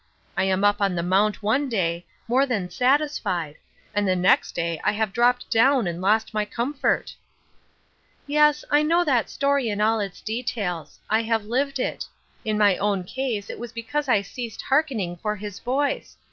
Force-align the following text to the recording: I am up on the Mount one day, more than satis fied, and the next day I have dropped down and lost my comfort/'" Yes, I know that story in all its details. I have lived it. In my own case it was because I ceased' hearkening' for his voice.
I 0.35 0.45
am 0.45 0.63
up 0.63 0.81
on 0.81 0.95
the 0.95 1.03
Mount 1.03 1.43
one 1.43 1.69
day, 1.69 2.07
more 2.27 2.47
than 2.47 2.71
satis 2.71 3.19
fied, 3.19 3.55
and 3.93 4.07
the 4.07 4.15
next 4.15 4.53
day 4.55 4.81
I 4.83 4.93
have 4.93 5.13
dropped 5.13 5.47
down 5.51 5.85
and 5.85 6.01
lost 6.01 6.33
my 6.33 6.43
comfort/'" 6.43 7.13
Yes, 8.25 8.65
I 8.71 8.81
know 8.81 9.03
that 9.05 9.29
story 9.29 9.69
in 9.69 9.79
all 9.79 9.99
its 9.99 10.19
details. 10.19 10.99
I 11.07 11.21
have 11.21 11.45
lived 11.45 11.77
it. 11.77 12.07
In 12.43 12.57
my 12.57 12.77
own 12.77 13.03
case 13.03 13.47
it 13.51 13.59
was 13.59 13.71
because 13.71 14.09
I 14.09 14.23
ceased' 14.23 14.63
hearkening' 14.69 15.17
for 15.21 15.35
his 15.35 15.59
voice. 15.59 16.17